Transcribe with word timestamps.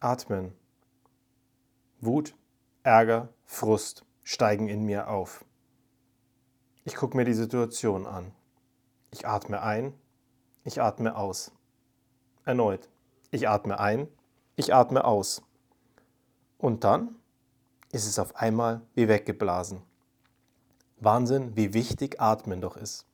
Atmen. 0.00 0.52
Wut, 2.00 2.36
Ärger, 2.84 3.30
Frust 3.44 4.04
steigen 4.22 4.68
in 4.68 4.84
mir 4.84 5.08
auf. 5.08 5.44
Ich 6.84 6.94
gucke 6.94 7.16
mir 7.16 7.24
die 7.24 7.34
Situation 7.34 8.06
an. 8.06 8.30
Ich 9.10 9.26
atme 9.26 9.60
ein, 9.60 9.92
ich 10.62 10.80
atme 10.80 11.16
aus. 11.16 11.50
Erneut. 12.44 12.88
Ich 13.32 13.48
atme 13.48 13.80
ein, 13.80 14.06
ich 14.54 14.72
atme 14.72 15.04
aus. 15.04 15.42
Und 16.58 16.84
dann 16.84 17.16
ist 17.90 18.06
es 18.06 18.20
auf 18.20 18.36
einmal 18.36 18.82
wie 18.94 19.08
weggeblasen. 19.08 19.82
Wahnsinn, 21.00 21.56
wie 21.56 21.74
wichtig 21.74 22.20
Atmen 22.20 22.60
doch 22.60 22.76
ist. 22.76 23.04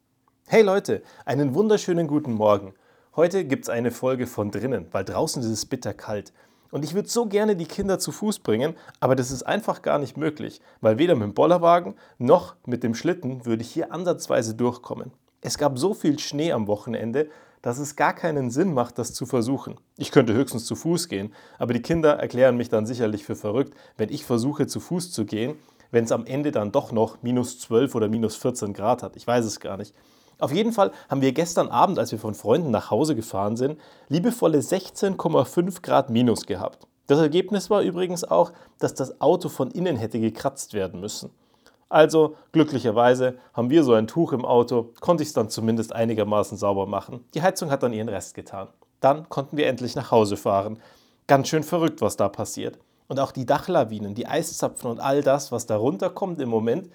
Hey 0.48 0.60
Leute, 0.60 1.02
einen 1.24 1.54
wunderschönen 1.54 2.08
guten 2.08 2.34
Morgen. 2.34 2.74
Heute 3.16 3.46
gibt 3.46 3.64
es 3.64 3.68
eine 3.70 3.90
Folge 3.90 4.26
von 4.26 4.50
drinnen, 4.50 4.88
weil 4.92 5.04
draußen 5.04 5.42
ist 5.42 5.48
es 5.48 5.64
bitterkalt. 5.64 6.32
Und 6.74 6.84
ich 6.84 6.94
würde 6.94 7.08
so 7.08 7.26
gerne 7.26 7.54
die 7.54 7.66
Kinder 7.66 8.00
zu 8.00 8.10
Fuß 8.10 8.40
bringen, 8.40 8.74
aber 8.98 9.14
das 9.14 9.30
ist 9.30 9.44
einfach 9.44 9.80
gar 9.80 10.00
nicht 10.00 10.16
möglich, 10.16 10.60
weil 10.80 10.98
weder 10.98 11.14
mit 11.14 11.22
dem 11.22 11.32
Bollerwagen 11.32 11.94
noch 12.18 12.56
mit 12.66 12.82
dem 12.82 12.96
Schlitten 12.96 13.46
würde 13.46 13.62
ich 13.62 13.70
hier 13.70 13.92
ansatzweise 13.92 14.56
durchkommen. 14.56 15.12
Es 15.40 15.56
gab 15.56 15.78
so 15.78 15.94
viel 15.94 16.18
Schnee 16.18 16.50
am 16.50 16.66
Wochenende, 16.66 17.30
dass 17.62 17.78
es 17.78 17.94
gar 17.94 18.12
keinen 18.12 18.50
Sinn 18.50 18.74
macht, 18.74 18.98
das 18.98 19.14
zu 19.14 19.24
versuchen. 19.24 19.76
Ich 19.98 20.10
könnte 20.10 20.34
höchstens 20.34 20.64
zu 20.64 20.74
Fuß 20.74 21.06
gehen, 21.08 21.32
aber 21.60 21.74
die 21.74 21.80
Kinder 21.82 22.14
erklären 22.14 22.56
mich 22.56 22.70
dann 22.70 22.86
sicherlich 22.86 23.24
für 23.24 23.36
verrückt, 23.36 23.74
wenn 23.96 24.10
ich 24.12 24.24
versuche 24.24 24.66
zu 24.66 24.80
Fuß 24.80 25.12
zu 25.12 25.24
gehen, 25.24 25.54
wenn 25.92 26.02
es 26.02 26.10
am 26.10 26.26
Ende 26.26 26.50
dann 26.50 26.72
doch 26.72 26.90
noch 26.90 27.22
minus 27.22 27.60
12 27.60 27.94
oder 27.94 28.08
minus 28.08 28.34
14 28.34 28.72
Grad 28.72 29.04
hat. 29.04 29.14
Ich 29.14 29.28
weiß 29.28 29.44
es 29.44 29.60
gar 29.60 29.76
nicht. 29.76 29.94
Auf 30.38 30.52
jeden 30.52 30.72
Fall 30.72 30.90
haben 31.08 31.20
wir 31.20 31.32
gestern 31.32 31.68
Abend, 31.68 31.98
als 31.98 32.12
wir 32.12 32.18
von 32.18 32.34
Freunden 32.34 32.70
nach 32.70 32.90
Hause 32.90 33.14
gefahren 33.14 33.56
sind, 33.56 33.80
liebevolle 34.08 34.58
16,5 34.58 35.82
Grad 35.82 36.10
minus 36.10 36.46
gehabt. 36.46 36.86
Das 37.06 37.18
Ergebnis 37.18 37.70
war 37.70 37.82
übrigens 37.82 38.24
auch, 38.24 38.52
dass 38.78 38.94
das 38.94 39.20
Auto 39.20 39.48
von 39.48 39.70
innen 39.70 39.96
hätte 39.96 40.18
gekratzt 40.18 40.72
werden 40.74 41.00
müssen. 41.00 41.30
Also 41.88 42.34
glücklicherweise 42.52 43.38
haben 43.52 43.70
wir 43.70 43.84
so 43.84 43.92
ein 43.92 44.06
Tuch 44.06 44.32
im 44.32 44.44
Auto, 44.44 44.92
konnte 45.00 45.22
ich 45.22 45.28
es 45.28 45.34
dann 45.34 45.50
zumindest 45.50 45.92
einigermaßen 45.94 46.56
sauber 46.56 46.86
machen. 46.86 47.24
Die 47.34 47.42
Heizung 47.42 47.70
hat 47.70 47.82
dann 47.82 47.92
ihren 47.92 48.08
Rest 48.08 48.34
getan. 48.34 48.68
Dann 49.00 49.28
konnten 49.28 49.56
wir 49.56 49.66
endlich 49.66 49.94
nach 49.94 50.10
Hause 50.10 50.36
fahren. 50.36 50.78
Ganz 51.26 51.48
schön 51.48 51.62
verrückt, 51.62 52.00
was 52.00 52.16
da 52.16 52.28
passiert. 52.28 52.78
Und 53.06 53.20
auch 53.20 53.32
die 53.32 53.46
Dachlawinen, 53.46 54.14
die 54.14 54.26
Eiszapfen 54.26 54.90
und 54.90 54.98
all 54.98 55.22
das, 55.22 55.52
was 55.52 55.66
da 55.66 55.76
runterkommt 55.76 56.40
im 56.40 56.48
Moment, 56.48 56.90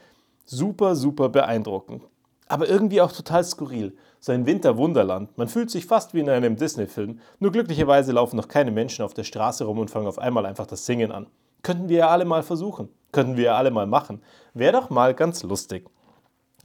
super, 0.46 0.96
super 0.96 1.30
beeindruckend 1.30 2.03
aber 2.50 2.67
irgendwie 2.67 3.00
auch 3.00 3.11
total 3.11 3.44
skurril. 3.44 3.95
So 4.19 4.33
ein 4.33 4.45
Winterwunderland. 4.45 5.38
Man 5.38 5.47
fühlt 5.47 5.72
sich 5.72 5.86
fast 5.86 6.14
wie 6.14 6.19
in 6.19 6.30
einem 6.30 6.58
Disney-Film. 6.58 7.19
Nur 7.39 7.52
glücklicherweise 7.52 8.11
laufen 8.11 8.36
noch 8.36 8.50
keine 8.50 8.72
Menschen 8.72 9.06
auf 9.06 9.14
der 9.14 9.23
Straße 9.23 9.64
rum 9.64 9.80
und 9.80 9.89
fangen 9.89 10.08
auf 10.08 10.19
einmal 10.19 10.45
einfach 10.45 10.66
das 10.66 10.86
Singen 10.86 11.11
an. 11.11 11.28
Könnten 11.61 11.88
wir 11.88 12.00
ja 12.00 12.09
alle 12.09 12.25
mal 12.25 12.44
versuchen. 12.44 12.89
Könnten 13.11 13.38
wir 13.38 13.45
ja 13.45 13.56
alle 13.56 13.72
mal 13.72 13.88
machen. 13.88 14.22
Wäre 14.53 14.73
doch 14.73 14.89
mal 14.89 15.14
ganz 15.14 15.44
lustig. 15.44 15.89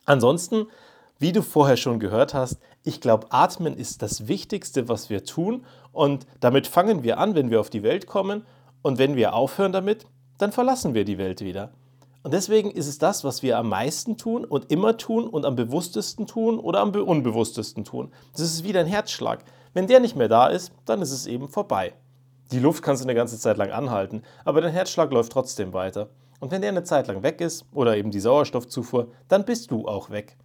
Ansonsten, 0.07 0.67
wie 1.19 1.33
du 1.33 1.43
vorher 1.43 1.77
schon 1.77 2.01
gehört 2.01 2.35
hast, 2.35 2.59
ich 2.83 3.01
glaube, 3.01 3.29
Atmen 3.31 3.77
ist 3.77 4.03
das 4.03 4.27
Wichtigste, 4.27 4.89
was 4.89 5.11
wir 5.11 5.25
tun. 5.25 5.65
Und 5.93 6.27
damit 6.41 6.67
fangen 6.67 7.03
wir 7.03 7.19
an, 7.19 7.35
wenn 7.35 7.51
wir 7.51 7.61
auf 7.61 7.71
die 7.71 7.83
Welt 7.83 8.07
kommen. 8.07 8.45
Und 8.83 8.99
wenn 8.99 9.17
wir 9.17 9.35
aufhören 9.35 9.73
damit, 9.73 10.07
dann 10.39 10.51
verlassen 10.51 10.95
wir 10.95 11.05
die 11.05 11.19
Welt 11.19 11.41
wieder. 11.41 11.73
Und 12.25 12.33
deswegen 12.33 12.71
ist 12.71 12.87
es 12.87 12.97
das, 12.97 13.23
was 13.23 13.43
wir 13.43 13.59
am 13.59 13.69
meisten 13.69 14.17
tun 14.17 14.47
und 14.47 14.73
immer 14.73 14.97
tun 14.97 15.29
und 15.29 15.45
am 15.45 15.57
bewusstesten 15.57 16.27
tun 16.27 16.59
oder 16.59 16.81
am 16.81 16.91
unbewusstesten 16.91 17.85
tun. 17.85 18.11
Das 18.33 18.41
ist 18.41 18.65
wie 18.65 18.73
dein 18.73 18.87
Herzschlag. 18.87 19.45
Wenn 19.75 19.89
der 19.89 20.01
nicht 20.01 20.17
mehr 20.17 20.29
da 20.29 20.47
ist, 20.47 20.73
dann 20.87 21.03
ist 21.03 21.13
es 21.13 21.27
eben 21.27 21.51
vorbei. 21.51 21.93
Die 22.51 22.61
Luft 22.61 22.83
kannst 22.83 23.03
du 23.03 23.07
eine 23.07 23.15
ganze 23.15 23.39
Zeit 23.39 23.59
lang 23.59 23.71
anhalten, 23.73 24.23
aber 24.47 24.63
dein 24.63 24.73
Herzschlag 24.73 25.13
läuft 25.13 25.33
trotzdem 25.33 25.75
weiter. 25.75 26.09
Und 26.41 26.51
wenn 26.51 26.63
der 26.63 26.71
eine 26.71 26.83
Zeit 26.83 27.09
lang 27.09 27.23
weg 27.23 27.43
ist 27.43 27.67
oder 27.75 27.95
eben 27.95 28.11
die 28.11 28.21
Sauerstoffzufuhr, 28.21 29.09
dann 29.29 29.45
bist 29.45 29.71
du 29.71 29.87
auch 29.87 30.09
weg. 30.09 30.39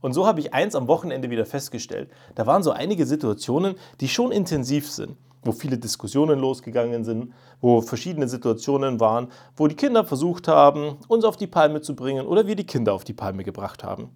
Und 0.00 0.14
so 0.14 0.26
habe 0.26 0.40
ich 0.40 0.54
eins 0.54 0.74
am 0.74 0.88
Wochenende 0.88 1.28
wieder 1.28 1.44
festgestellt. 1.44 2.10
Da 2.36 2.46
waren 2.46 2.62
so 2.62 2.70
einige 2.70 3.04
Situationen, 3.04 3.74
die 4.00 4.08
schon 4.08 4.32
intensiv 4.32 4.90
sind 4.90 5.18
wo 5.42 5.52
viele 5.52 5.78
Diskussionen 5.78 6.38
losgegangen 6.38 7.04
sind, 7.04 7.32
wo 7.60 7.80
verschiedene 7.80 8.28
Situationen 8.28 9.00
waren, 9.00 9.28
wo 9.56 9.66
die 9.66 9.76
Kinder 9.76 10.04
versucht 10.04 10.48
haben, 10.48 10.96
uns 11.08 11.24
auf 11.24 11.36
die 11.36 11.46
Palme 11.46 11.80
zu 11.80 11.94
bringen 11.94 12.26
oder 12.26 12.46
wir 12.46 12.56
die 12.56 12.66
Kinder 12.66 12.92
auf 12.92 13.04
die 13.04 13.12
Palme 13.12 13.44
gebracht 13.44 13.84
haben. 13.84 14.10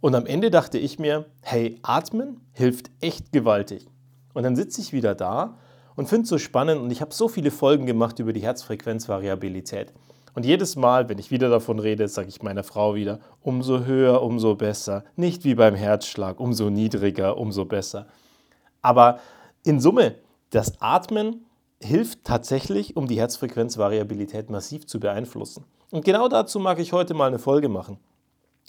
Und 0.00 0.14
am 0.14 0.26
Ende 0.26 0.50
dachte 0.50 0.78
ich 0.78 0.98
mir, 0.98 1.26
hey, 1.40 1.78
atmen 1.82 2.40
hilft 2.52 2.90
echt 3.00 3.32
gewaltig. 3.32 3.88
Und 4.34 4.42
dann 4.42 4.56
sitze 4.56 4.80
ich 4.80 4.92
wieder 4.92 5.14
da 5.14 5.56
und 5.96 6.08
finde 6.08 6.24
es 6.24 6.28
so 6.28 6.38
spannend 6.38 6.80
und 6.82 6.90
ich 6.90 7.00
habe 7.00 7.14
so 7.14 7.28
viele 7.28 7.50
Folgen 7.50 7.86
gemacht 7.86 8.18
über 8.18 8.32
die 8.32 8.42
Herzfrequenzvariabilität. 8.42 9.92
Und 10.34 10.44
jedes 10.44 10.76
Mal, 10.76 11.08
wenn 11.08 11.18
ich 11.18 11.30
wieder 11.30 11.48
davon 11.48 11.78
rede, 11.78 12.06
sage 12.08 12.28
ich 12.28 12.42
meiner 12.42 12.62
Frau 12.62 12.94
wieder, 12.94 13.20
umso 13.40 13.86
höher, 13.86 14.20
umso 14.22 14.54
besser. 14.54 15.02
Nicht 15.16 15.44
wie 15.44 15.54
beim 15.54 15.74
Herzschlag, 15.74 16.38
umso 16.38 16.68
niedriger, 16.68 17.38
umso 17.38 17.64
besser. 17.64 18.06
Aber 18.82 19.18
in 19.64 19.80
Summe 19.80 20.16
das 20.56 20.80
Atmen 20.80 21.44
hilft 21.82 22.24
tatsächlich, 22.24 22.96
um 22.96 23.06
die 23.06 23.18
Herzfrequenzvariabilität 23.18 24.48
massiv 24.48 24.86
zu 24.86 24.98
beeinflussen. 24.98 25.64
Und 25.90 26.06
genau 26.06 26.28
dazu 26.28 26.58
mag 26.58 26.78
ich 26.78 26.94
heute 26.94 27.12
mal 27.12 27.26
eine 27.26 27.38
Folge 27.38 27.68
machen, 27.68 27.98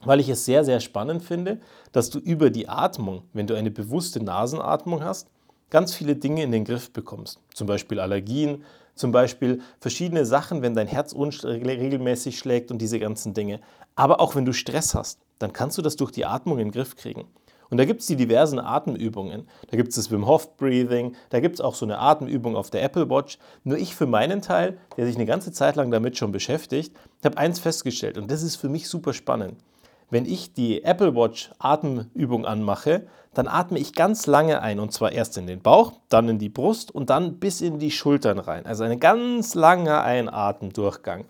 weil 0.04 0.20
ich 0.20 0.28
es 0.28 0.44
sehr, 0.44 0.66
sehr 0.66 0.82
spannend 0.82 1.24
finde, 1.24 1.62
dass 1.94 2.10
du 2.10 2.20
über 2.20 2.50
die 2.50 2.68
Atmung, 2.68 3.24
wenn 3.32 3.48
du 3.48 3.56
eine 3.56 3.72
bewusste 3.72 4.22
Nasenatmung 4.22 5.02
hast, 5.02 5.30
ganz 5.70 5.96
viele 5.96 6.18
Dinge 6.18 6.44
in 6.44 6.52
den 6.52 6.66
Griff 6.66 6.92
bekommst. 6.92 7.40
Zum 7.54 7.68
Beispiel 7.68 8.02
Allergien, 8.02 8.66
zum 8.94 9.14
Beispiel 9.14 9.62
verschiedene 9.80 10.26
Sachen, 10.26 10.62
wenn 10.62 10.76
dein 10.76 10.88
Herz 10.88 11.14
unregelmäßig 11.14 12.38
schlägt 12.38 12.70
und 12.70 12.80
diese 12.80 13.00
ganzen 13.00 13.34
Dinge. 13.34 13.62
Aber 13.96 14.20
auch 14.20 14.36
wenn 14.36 14.44
du 14.44 14.52
Stress 14.52 14.94
hast, 14.94 15.22
dann 15.40 15.54
kannst 15.54 15.78
du 15.78 15.82
das 15.82 15.96
durch 15.96 16.12
die 16.12 16.26
Atmung 16.26 16.60
in 16.60 16.68
den 16.68 16.74
Griff 16.74 16.98
kriegen. 16.98 17.30
Und 17.70 17.78
da 17.78 17.86
gibt 17.86 18.02
es 18.02 18.08
die 18.08 18.16
diversen 18.16 18.60
Atemübungen. 18.60 19.48
Da 19.70 19.78
gibt 19.78 19.90
es 19.90 19.96
das 19.96 20.12
Wim 20.12 20.26
Hof 20.26 20.56
Breathing, 20.58 21.16
da 21.30 21.40
gibt 21.40 21.56
es 21.56 21.62
auch 21.62 21.76
so 21.76 21.86
eine 21.86 22.00
Atemübung 22.00 22.56
auf 22.56 22.70
der 22.70 22.84
Apple 22.84 23.10
Watch. 23.10 23.38
Nur 23.64 23.78
ich 23.78 23.96
für 23.96 24.06
meinen 24.06 24.42
Teil, 24.42 24.78
der 24.96 25.06
sich 25.06 25.16
eine 25.16 25.26
ganze 25.26 25.52
Zeit 25.52 25.76
lang 25.76 25.92
damit 25.92 26.18
schon 26.18 26.32
beschäftigt, 26.32 26.96
habe 27.24 27.38
eins 27.38 27.60
festgestellt 27.60 28.18
und 28.18 28.32
das 28.32 28.44
ist 28.44 28.56
für 28.56 28.70
mich 28.70 28.88
super 28.88 29.14
spannend. 29.14 29.58
Wenn 30.10 30.26
ich 30.26 30.54
die 30.54 30.84
Apple 30.84 31.16
Watch 31.16 31.52
Atemübung 31.60 32.46
anmache, 32.46 33.08
dann 33.34 33.48
atme 33.48 33.78
ich 33.78 33.94
ganz 33.94 34.26
lange 34.26 34.62
ein 34.62 34.80
und 34.80 34.94
zwar 34.94 35.12
erst 35.12 35.38
in 35.38 35.48
den 35.48 35.62
Bauch, 35.62 35.94
dann 36.08 36.30
in 36.30 36.40
die 36.40 36.50
Brust 36.50 36.92
und 36.96 37.10
dann 37.10 37.40
bis 37.40 37.60
in 37.60 37.78
die 37.78 37.92
Schultern 37.92 38.40
rein. 38.40 38.66
Also 38.66 38.86
ein 38.86 39.00
ganz 39.00 39.54
langer 39.54 40.04
Einatemdurchgang. 40.04 41.26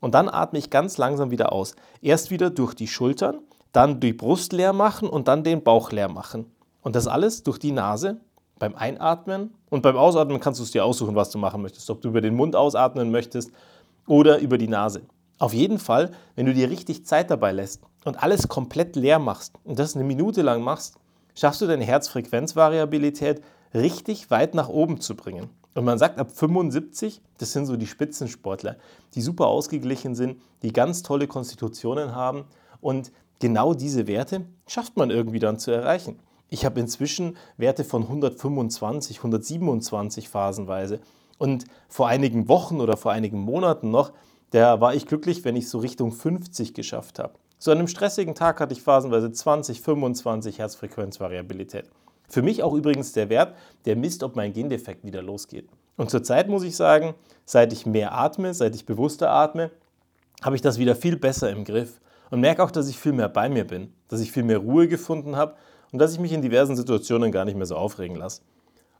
Und 0.00 0.14
dann 0.14 0.28
atme 0.28 0.58
ich 0.58 0.70
ganz 0.70 0.96
langsam 0.96 1.30
wieder 1.30 1.52
aus. 1.52 1.76
Erst 2.00 2.30
wieder 2.30 2.48
durch 2.48 2.74
die 2.74 2.88
Schultern 2.88 3.40
dann 3.72 4.00
die 4.00 4.12
Brust 4.12 4.52
leer 4.52 4.72
machen 4.72 5.08
und 5.08 5.28
dann 5.28 5.44
den 5.44 5.62
Bauch 5.62 5.92
leer 5.92 6.08
machen. 6.08 6.46
Und 6.82 6.96
das 6.96 7.06
alles 7.06 7.42
durch 7.42 7.58
die 7.58 7.72
Nase 7.72 8.20
beim 8.58 8.74
Einatmen 8.74 9.52
und 9.70 9.82
beim 9.82 9.96
Ausatmen 9.96 10.40
kannst 10.40 10.60
du 10.60 10.64
es 10.64 10.70
dir 10.70 10.84
aussuchen, 10.84 11.14
was 11.14 11.30
du 11.30 11.38
machen 11.38 11.62
möchtest. 11.62 11.90
Ob 11.90 12.00
du 12.00 12.08
über 12.08 12.20
den 12.20 12.34
Mund 12.34 12.56
ausatmen 12.56 13.10
möchtest 13.10 13.50
oder 14.06 14.38
über 14.38 14.56
die 14.56 14.68
Nase. 14.68 15.02
Auf 15.38 15.52
jeden 15.52 15.78
Fall, 15.78 16.12
wenn 16.34 16.46
du 16.46 16.54
dir 16.54 16.70
richtig 16.70 17.04
Zeit 17.04 17.30
dabei 17.30 17.52
lässt 17.52 17.82
und 18.04 18.22
alles 18.22 18.48
komplett 18.48 18.96
leer 18.96 19.18
machst 19.18 19.52
und 19.64 19.78
das 19.78 19.94
eine 19.94 20.04
Minute 20.04 20.40
lang 20.40 20.62
machst, 20.62 20.96
schaffst 21.34 21.60
du 21.60 21.66
deine 21.66 21.84
Herzfrequenzvariabilität 21.84 23.42
richtig 23.74 24.30
weit 24.30 24.54
nach 24.54 24.68
oben 24.68 25.00
zu 25.00 25.14
bringen. 25.14 25.50
Und 25.74 25.84
man 25.84 25.98
sagt, 25.98 26.18
ab 26.18 26.30
75, 26.30 27.20
das 27.36 27.52
sind 27.52 27.66
so 27.66 27.76
die 27.76 27.86
Spitzensportler, 27.86 28.76
die 29.14 29.20
super 29.20 29.46
ausgeglichen 29.46 30.14
sind, 30.14 30.40
die 30.62 30.72
ganz 30.72 31.02
tolle 31.02 31.26
Konstitutionen 31.26 32.14
haben 32.14 32.44
und 32.80 33.12
genau 33.38 33.74
diese 33.74 34.06
Werte 34.06 34.46
schafft 34.66 34.96
man 34.96 35.10
irgendwie 35.10 35.38
dann 35.38 35.58
zu 35.58 35.70
erreichen. 35.70 36.18
Ich 36.48 36.64
habe 36.64 36.80
inzwischen 36.80 37.36
Werte 37.56 37.84
von 37.84 38.02
125, 38.02 39.18
127 39.18 40.28
phasenweise. 40.28 41.00
Und 41.38 41.64
vor 41.88 42.08
einigen 42.08 42.48
Wochen 42.48 42.80
oder 42.80 42.96
vor 42.96 43.12
einigen 43.12 43.40
Monaten 43.40 43.90
noch, 43.90 44.12
da 44.50 44.80
war 44.80 44.94
ich 44.94 45.06
glücklich, 45.06 45.44
wenn 45.44 45.56
ich 45.56 45.68
so 45.68 45.78
Richtung 45.78 46.12
50 46.12 46.72
geschafft 46.72 47.18
habe. 47.18 47.34
So 47.58 47.72
an 47.72 47.78
einem 47.78 47.88
stressigen 47.88 48.34
Tag 48.34 48.60
hatte 48.60 48.74
ich 48.74 48.82
phasenweise 48.82 49.32
20, 49.32 49.80
25 49.80 50.58
Herzfrequenzvariabilität. 50.58 51.90
Für 52.28 52.42
mich 52.42 52.62
auch 52.62 52.74
übrigens 52.74 53.12
der 53.12 53.28
Wert, 53.28 53.56
der 53.84 53.96
misst, 53.96 54.22
ob 54.22 54.36
mein 54.36 54.52
Gendefekt 54.52 55.04
wieder 55.04 55.22
losgeht. 55.22 55.68
Und 55.96 56.10
zurzeit 56.10 56.48
muss 56.48 56.62
ich 56.62 56.76
sagen, 56.76 57.14
seit 57.44 57.72
ich 57.72 57.86
mehr 57.86 58.12
atme, 58.12 58.52
seit 58.52 58.74
ich 58.74 58.84
bewusster 58.84 59.30
atme, 59.30 59.70
habe 60.42 60.56
ich 60.56 60.62
das 60.62 60.78
wieder 60.78 60.94
viel 60.94 61.16
besser 61.16 61.50
im 61.50 61.64
Griff 61.64 62.00
und 62.30 62.40
merke 62.40 62.62
auch, 62.62 62.70
dass 62.70 62.88
ich 62.88 62.98
viel 62.98 63.12
mehr 63.12 63.28
bei 63.28 63.48
mir 63.48 63.66
bin, 63.66 63.92
dass 64.08 64.20
ich 64.20 64.32
viel 64.32 64.42
mehr 64.42 64.58
Ruhe 64.58 64.88
gefunden 64.88 65.36
habe 65.36 65.54
und 65.92 65.98
dass 65.98 66.12
ich 66.12 66.20
mich 66.20 66.32
in 66.32 66.42
diversen 66.42 66.76
Situationen 66.76 67.32
gar 67.32 67.44
nicht 67.44 67.56
mehr 67.56 67.66
so 67.66 67.76
aufregen 67.76 68.16
lasse. 68.16 68.42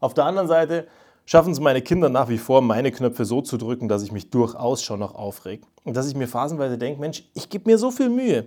Auf 0.00 0.14
der 0.14 0.25
anderen 0.25 0.49
Seite 0.49 0.87
schaffen 1.25 1.52
es 1.52 1.61
meine 1.61 1.82
Kinder 1.82 2.08
nach 2.08 2.28
wie 2.28 2.38
vor, 2.38 2.62
meine 2.62 2.93
Knöpfe 2.93 3.25
so 3.25 3.43
zu 3.43 3.56
drücken, 3.56 3.88
dass 3.88 4.02
ich 4.02 4.12
mich 4.12 4.31
durchaus 4.31 4.82
schon 4.82 5.00
noch 5.00 5.14
aufreg. 5.14 5.62
Und 5.84 5.96
dass 5.96 6.08
ich 6.08 6.14
mir 6.14 6.28
phasenweise 6.28 6.78
denke, 6.78 7.00
Mensch, 7.00 7.25
ich 7.34 7.49
gebe 7.49 7.70
mir 7.70 7.78
so 7.78 7.90
viel 7.90 8.08
Mühe. 8.08 8.46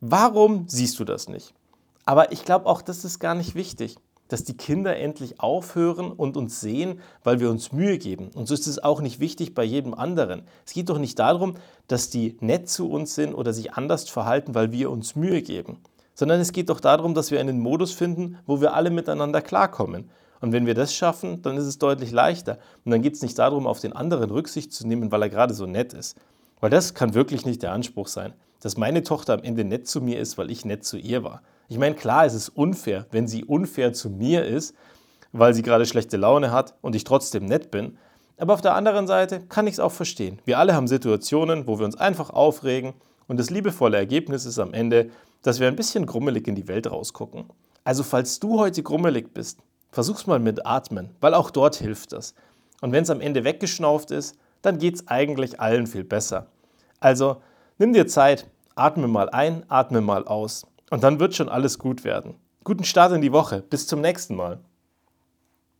Warum 0.00 0.66
siehst 0.68 0.98
du 0.98 1.04
das 1.04 1.28
nicht? 1.28 1.54
Aber 2.04 2.32
ich 2.32 2.44
glaube 2.44 2.66
auch, 2.66 2.82
das 2.82 3.04
ist 3.04 3.18
gar 3.18 3.34
nicht 3.34 3.54
wichtig. 3.54 3.96
Dass 4.28 4.44
die 4.44 4.56
Kinder 4.56 4.96
endlich 4.96 5.40
aufhören 5.40 6.10
und 6.10 6.36
uns 6.36 6.60
sehen, 6.60 7.00
weil 7.22 7.40
wir 7.40 7.50
uns 7.50 7.72
Mühe 7.72 7.98
geben. 7.98 8.30
Und 8.34 8.48
so 8.48 8.54
ist 8.54 8.66
es 8.66 8.82
auch 8.82 9.00
nicht 9.00 9.20
wichtig 9.20 9.54
bei 9.54 9.64
jedem 9.64 9.94
anderen. 9.94 10.42
Es 10.66 10.72
geht 10.72 10.88
doch 10.88 10.98
nicht 10.98 11.18
darum, 11.18 11.54
dass 11.88 12.10
die 12.10 12.36
nett 12.40 12.68
zu 12.68 12.90
uns 12.90 13.14
sind 13.14 13.34
oder 13.34 13.52
sich 13.52 13.74
anders 13.74 14.08
verhalten, 14.08 14.54
weil 14.54 14.72
wir 14.72 14.90
uns 14.90 15.16
Mühe 15.16 15.42
geben, 15.42 15.78
sondern 16.14 16.40
es 16.40 16.52
geht 16.52 16.70
doch 16.70 16.80
darum, 16.80 17.14
dass 17.14 17.30
wir 17.30 17.40
einen 17.40 17.60
Modus 17.60 17.92
finden, 17.92 18.38
wo 18.46 18.60
wir 18.60 18.74
alle 18.74 18.90
miteinander 18.90 19.42
klarkommen. 19.42 20.10
Und 20.40 20.52
wenn 20.52 20.66
wir 20.66 20.74
das 20.74 20.94
schaffen, 20.94 21.42
dann 21.42 21.56
ist 21.56 21.64
es 21.64 21.78
deutlich 21.78 22.10
leichter. 22.10 22.58
Und 22.84 22.92
dann 22.92 23.02
geht 23.02 23.14
es 23.14 23.22
nicht 23.22 23.38
darum, 23.38 23.66
auf 23.66 23.80
den 23.80 23.94
anderen 23.94 24.30
Rücksicht 24.30 24.72
zu 24.72 24.86
nehmen, 24.86 25.10
weil 25.10 25.22
er 25.22 25.30
gerade 25.30 25.54
so 25.54 25.66
nett 25.66 25.92
ist. 25.92 26.16
Weil 26.60 26.70
das 26.70 26.94
kann 26.94 27.14
wirklich 27.14 27.46
nicht 27.46 27.62
der 27.62 27.72
Anspruch 27.72 28.08
sein, 28.08 28.34
dass 28.60 28.76
meine 28.76 29.02
Tochter 29.02 29.34
am 29.34 29.42
Ende 29.42 29.64
nett 29.64 29.86
zu 29.86 30.00
mir 30.00 30.18
ist, 30.18 30.36
weil 30.38 30.50
ich 30.50 30.64
nett 30.64 30.84
zu 30.84 30.96
ihr 30.96 31.22
war. 31.24 31.42
Ich 31.68 31.78
meine, 31.78 31.94
klar, 31.94 32.26
es 32.26 32.34
ist 32.34 32.50
unfair, 32.50 33.06
wenn 33.10 33.26
sie 33.26 33.44
unfair 33.44 33.92
zu 33.92 34.10
mir 34.10 34.44
ist, 34.44 34.74
weil 35.32 35.54
sie 35.54 35.62
gerade 35.62 35.86
schlechte 35.86 36.16
Laune 36.16 36.52
hat 36.52 36.74
und 36.80 36.94
ich 36.94 37.04
trotzdem 37.04 37.46
nett 37.46 37.70
bin. 37.70 37.98
Aber 38.36 38.54
auf 38.54 38.60
der 38.60 38.74
anderen 38.74 39.06
Seite 39.06 39.40
kann 39.40 39.66
ich 39.66 39.74
es 39.74 39.80
auch 39.80 39.92
verstehen. 39.92 40.40
Wir 40.44 40.58
alle 40.58 40.74
haben 40.74 40.88
Situationen, 40.88 41.66
wo 41.66 41.78
wir 41.78 41.84
uns 41.84 41.96
einfach 41.96 42.30
aufregen 42.30 42.94
und 43.26 43.38
das 43.38 43.50
liebevolle 43.50 43.96
Ergebnis 43.96 44.44
ist 44.44 44.58
am 44.58 44.74
Ende, 44.74 45.10
dass 45.42 45.60
wir 45.60 45.68
ein 45.68 45.76
bisschen 45.76 46.06
grummelig 46.06 46.48
in 46.48 46.54
die 46.54 46.68
Welt 46.68 46.90
rausgucken. 46.90 47.44
Also 47.84 48.02
falls 48.02 48.40
du 48.40 48.58
heute 48.58 48.82
grummelig 48.82 49.32
bist, 49.34 49.60
versuch's 49.90 50.26
mal 50.26 50.38
mit 50.38 50.66
Atmen, 50.66 51.10
weil 51.20 51.34
auch 51.34 51.50
dort 51.50 51.76
hilft 51.76 52.12
das. 52.12 52.34
Und 52.80 52.92
wenn 52.92 53.04
es 53.04 53.10
am 53.10 53.20
Ende 53.20 53.44
weggeschnauft 53.44 54.10
ist, 54.10 54.36
dann 54.62 54.78
geht 54.78 54.96
es 54.96 55.08
eigentlich 55.08 55.60
allen 55.60 55.86
viel 55.86 56.04
besser. 56.04 56.46
Also 57.00 57.42
nimm 57.78 57.92
dir 57.92 58.06
Zeit, 58.06 58.48
atme 58.74 59.06
mal 59.06 59.28
ein, 59.30 59.64
atme 59.68 60.00
mal 60.00 60.26
aus. 60.26 60.66
Und 60.90 61.02
dann 61.02 61.20
wird 61.20 61.34
schon 61.34 61.48
alles 61.48 61.78
gut 61.78 62.04
werden. 62.04 62.34
Guten 62.62 62.84
Start 62.84 63.12
in 63.12 63.20
die 63.20 63.32
Woche. 63.32 63.62
Bis 63.62 63.86
zum 63.86 64.00
nächsten 64.00 64.36
Mal. 64.36 64.60